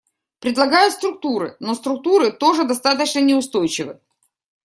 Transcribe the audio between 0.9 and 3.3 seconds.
структуры, но структуры тоже достаточно